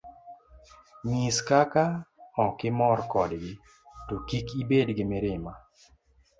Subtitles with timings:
[1.07, 1.83] Nyis kaka
[2.45, 3.51] okimor kodgi,
[4.07, 5.53] to kik ibed gi mirima.